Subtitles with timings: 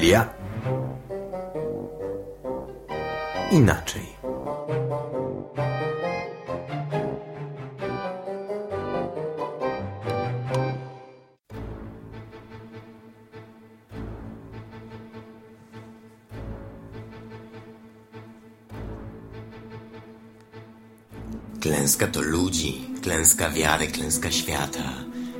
[0.00, 0.34] Biblia
[3.50, 4.06] inaczej.
[21.60, 24.94] Klęska to ludzi, klęska wiary, klęska świata,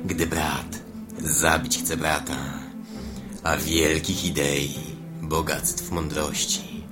[0.05, 0.79] gdy brat
[1.19, 2.70] zabić chce brata,
[3.43, 4.75] a wielkich idei,
[5.21, 6.83] bogactw mądrości,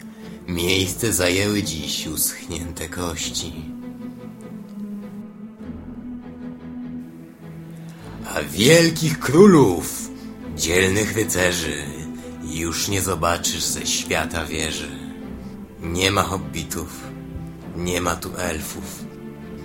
[0.47, 3.53] miejsce zajęły dziś uschnięte kości.
[8.35, 10.09] A wielkich królów,
[10.55, 11.83] dzielnych rycerzy,
[12.43, 14.99] już nie zobaczysz ze świata wieży.
[15.81, 17.03] Nie ma hobbitów,
[17.75, 19.05] nie ma tu elfów,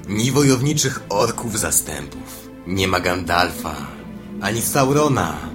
[0.09, 2.49] ni wojowniczych orków zastępów.
[2.67, 3.77] Nie ma Gandalfa,
[4.41, 5.54] ani Saurona.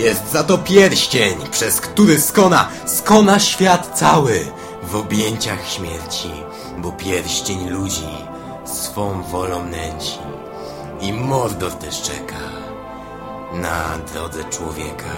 [0.00, 4.46] Jest za to pierścień, przez który skona, skona świat cały
[4.82, 6.30] w objęciach śmierci,
[6.78, 8.08] bo pierścień ludzi
[8.64, 10.18] swą wolą nęci.
[11.00, 12.38] I Mordor też czeka
[13.52, 15.16] na drodze człowieka.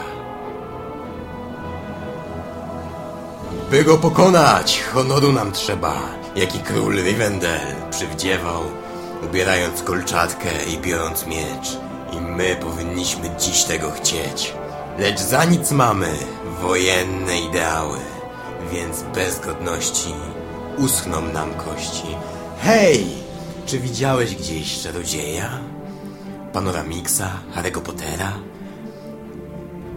[3.70, 6.00] By go pokonać, honoru nam trzeba,
[6.36, 8.62] jaki król Rivendell przywdziewał,
[9.24, 11.78] ubierając kolczatkę i biorąc miecz.
[12.12, 14.61] I my powinniśmy dziś tego chcieć.
[14.98, 16.08] Lecz za nic mamy
[16.62, 17.98] wojenne ideały,
[18.72, 20.14] więc bez godności
[20.78, 22.06] uschną nam kości.
[22.58, 23.06] Hej!
[23.66, 25.50] Czy widziałeś gdzieś czarodzieja?
[26.52, 28.32] Panoramiksa, Harry'ego Pottera?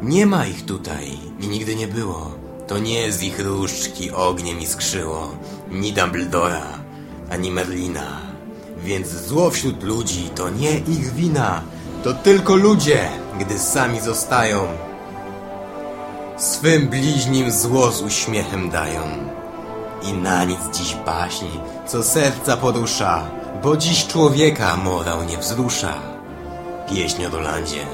[0.02, 2.32] Nie ma ich tutaj i nigdy nie było.
[2.68, 5.36] To nie z ich różdżki ogniem iskrzyło,
[5.72, 6.66] ni Dumbledora,
[7.30, 8.22] ani Merlina.
[8.84, 11.62] Więc zło wśród ludzi to nie ich wina,
[12.04, 14.68] to tylko ludzie, gdy sami zostają.
[16.38, 19.02] Swym bliźnim zło z uśmiechem dają.
[20.04, 23.30] I na nic dziś baśni, co serca porusza,
[23.64, 25.94] bo dziś człowieka morał nie wzrusza.
[26.90, 27.86] Pieśń o Rolandzie,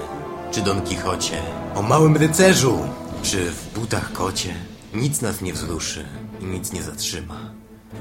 [0.52, 1.42] czy Don Kichocie,
[1.76, 2.80] o małym rycerzu,
[3.24, 4.56] czy w butach kocie.
[4.94, 6.06] Nic nas nie wzruszy
[6.42, 7.52] i nic nie zatrzyma,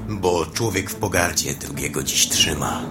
[0.09, 2.81] bo człowiek w pogardzie drugiego dziś trzyma.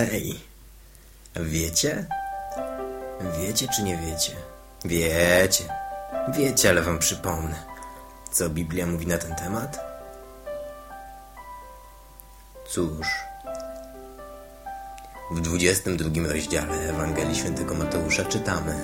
[0.00, 0.40] Hej,
[1.36, 2.06] wiecie?
[3.38, 4.32] Wiecie czy nie wiecie?
[4.84, 5.64] Wiecie.
[6.28, 7.62] Wiecie, ale wam przypomnę.
[8.32, 9.80] Co Biblia mówi na ten temat?
[12.68, 13.06] Cóż,
[15.30, 18.74] w 22 rozdziale Ewangelii Świętego Mateusza czytamy,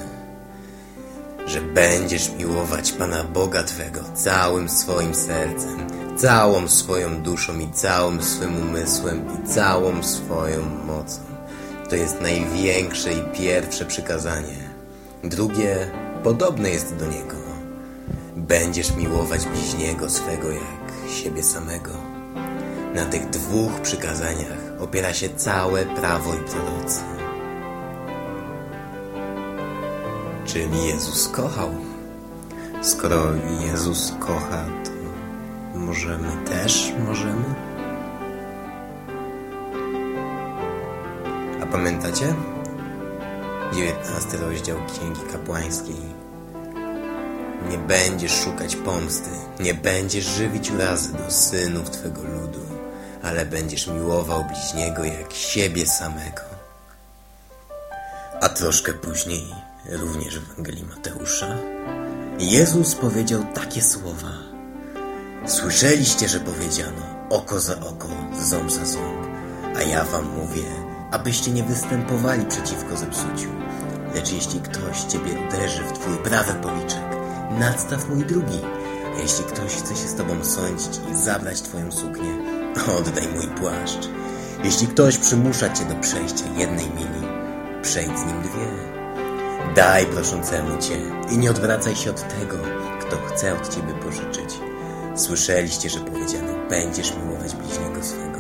[1.47, 8.57] że będziesz miłować Pana Boga Twego całym swoim sercem, całą swoją duszą i całym swym
[8.57, 11.21] umysłem i całą swoją mocą.
[11.91, 14.71] To jest największe i pierwsze przykazanie.
[15.25, 15.91] Drugie
[16.23, 17.37] podobne jest do niego.
[18.37, 21.91] Będziesz miłować bliźniego swego jak siebie samego.
[22.95, 27.01] Na tych dwóch przykazaniach opiera się całe prawo i prorocy.
[30.45, 31.71] Czyli Jezus kochał.
[32.83, 33.23] Skoro
[33.67, 34.96] Jezus kocha, to
[35.77, 37.55] może my też możemy?
[41.63, 42.35] A pamiętacie?
[43.75, 46.27] 19 rozdział Księgi Kapłańskiej.
[47.71, 52.61] Nie będziesz szukać pomsty, nie będziesz żywić urazy do synów Twego ludu,
[53.23, 56.43] ale będziesz miłował bliźniego jak siebie samego.
[58.41, 59.45] A troszkę później,
[59.91, 61.57] również w Ewangelii Mateusza,
[62.39, 64.46] Jezus powiedział takie słowa.
[65.45, 68.09] Słyszeliście, że powiedziano oko za oko,
[68.43, 69.27] ząb za ząb,
[69.77, 70.63] a ja wam mówię,
[71.11, 73.49] abyście nie występowali przeciwko zepsuciu.
[74.15, 77.05] Lecz jeśli ktoś ciebie uderzy w twój prawy policzek,
[77.59, 78.61] nadstaw mój drugi.
[79.17, 82.39] A jeśli ktoś chce się z tobą sądzić i zabrać twoją suknię,
[82.99, 84.09] oddaj mój płaszcz.
[84.65, 87.27] Jeśli ktoś przymusza cię do przejścia jednej mili,
[87.83, 88.97] przejdź z nim dwie.
[89.75, 90.99] Daj proszącemu cię
[91.31, 92.57] i nie odwracaj się od tego,
[93.01, 94.59] kto chce od ciebie pożyczyć.
[95.17, 98.39] Słyszeliście, że powiedziano, będziesz miłować bliźniego swego,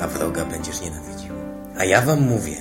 [0.00, 1.34] a wroga będziesz nienawidził.
[1.78, 2.56] A ja wam mówię,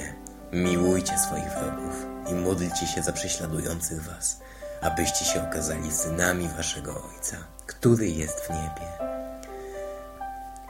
[0.53, 4.39] miłujcie swoich wrogów i módlcie się za prześladujących was,
[4.81, 9.15] abyście się okazali synami waszego Ojca, który jest w niebie.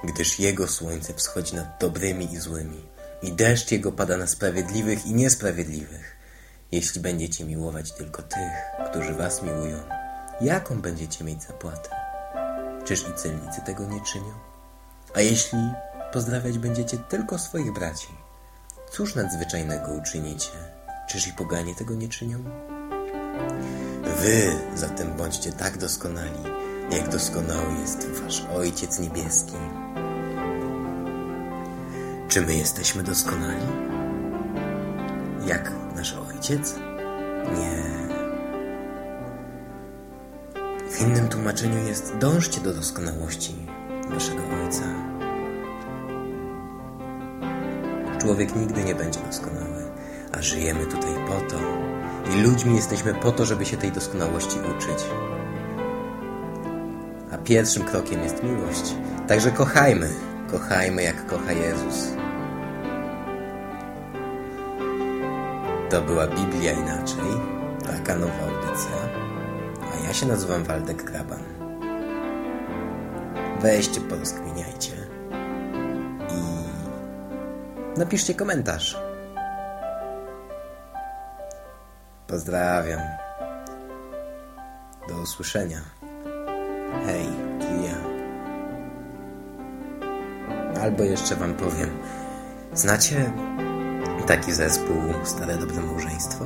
[0.04, 2.86] Gdyż Jego słońce wschodzi nad dobrymi i złymi,
[3.22, 6.16] i deszcz Jego pada na sprawiedliwych i niesprawiedliwych.
[6.72, 9.78] Jeśli będziecie miłować tylko tych, którzy was miłują,
[10.42, 11.90] jaką będziecie mieć zapłatę?
[12.86, 14.34] Czyż i celnicy tego nie czynią?
[15.16, 15.60] A jeśli
[16.14, 18.08] pozdrawiać będziecie tylko swoich braci.
[18.92, 20.52] Cóż nadzwyczajnego uczynicie?
[21.10, 22.44] Czyż i poganie tego nie czynią?
[24.04, 26.44] Wy zatem bądźcie tak doskonali,
[26.92, 29.56] jak doskonały jest wasz Ojciec Niebieski.
[32.30, 33.66] Czy my jesteśmy doskonali?
[35.46, 36.76] Jak nasz Ojciec?
[37.58, 38.05] Nie.
[40.96, 43.56] W innym tłumaczeniu jest dążcie do doskonałości
[44.10, 44.84] waszego Ojca.
[48.22, 49.84] Człowiek nigdy nie będzie doskonały,
[50.32, 51.58] a żyjemy tutaj po to
[52.32, 55.06] i ludźmi jesteśmy po to, żeby się tej doskonałości uczyć.
[57.32, 58.96] A pierwszym krokiem jest miłość.
[59.28, 60.10] Także kochajmy,
[60.52, 62.08] kochajmy jak kocha Jezus.
[65.90, 67.26] To była Biblia inaczej,
[67.86, 69.25] taka nowa audycja.
[69.96, 71.44] A ja się nazywam Waldek Graban.
[73.62, 74.92] Weźcie, porozkminiajcie
[76.30, 76.40] i
[78.00, 78.98] napiszcie komentarz.
[82.28, 83.02] Pozdrawiam.
[85.10, 85.82] Do usłyszenia.
[87.06, 87.28] Hej,
[87.86, 88.16] ja.
[90.82, 91.90] Albo jeszcze wam powiem.
[92.74, 93.32] Znacie
[94.28, 96.46] taki zespół Stare Dobre Małżeństwo?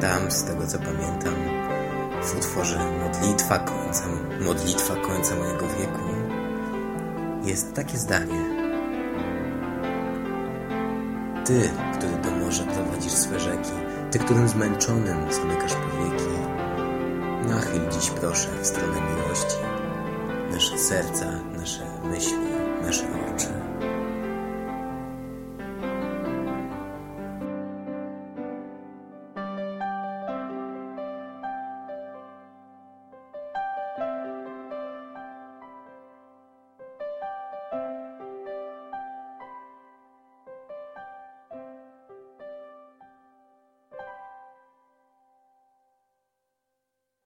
[0.00, 1.34] Tam, z tego co pamiętam,
[2.22, 4.04] w utworze Modlitwa końca,
[4.40, 6.02] modlitwa końca mojego wieku
[7.44, 8.60] jest takie zdanie.
[11.44, 13.70] Ty, który do morza prowadzisz swe rzeki,
[14.10, 16.30] Ty, którym zmęczonym zamykasz powieki,
[17.48, 19.56] nachyl dziś proszę w stronę miłości
[20.60, 21.26] nasze serca,
[21.56, 22.50] nasze myśli,
[22.82, 23.48] nasze oczy.